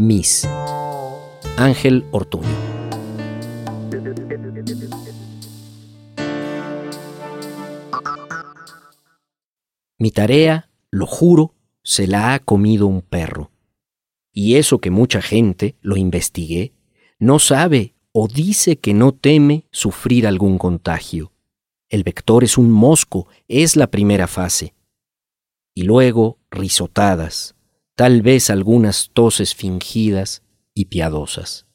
Miss. 0.00 0.48
Ángel 1.58 2.06
Ortuño. 2.10 2.48
Mi 9.98 10.10
tarea, 10.10 10.70
lo 10.90 11.04
juro, 11.04 11.54
se 11.82 12.06
la 12.06 12.32
ha 12.32 12.38
comido 12.38 12.86
un 12.86 13.02
perro. 13.02 13.50
Y 14.32 14.54
eso 14.54 14.78
que 14.78 14.90
mucha 14.90 15.20
gente, 15.20 15.76
lo 15.82 15.98
investigué, 15.98 16.72
no 17.18 17.38
sabe 17.38 17.94
o 18.12 18.26
dice 18.26 18.78
que 18.78 18.94
no 18.94 19.12
teme 19.12 19.66
sufrir 19.70 20.26
algún 20.26 20.56
contagio. 20.56 21.30
El 21.90 22.04
vector 22.04 22.42
es 22.42 22.56
un 22.56 22.70
mosco, 22.70 23.28
es 23.48 23.76
la 23.76 23.88
primera 23.88 24.26
fase. 24.26 24.72
Y 25.74 25.82
luego 25.82 26.38
risotadas, 26.50 27.54
tal 28.00 28.22
vez 28.22 28.48
algunas 28.48 29.10
toses 29.12 29.54
fingidas 29.54 30.42
y 30.72 30.86
piadosas. 30.86 31.66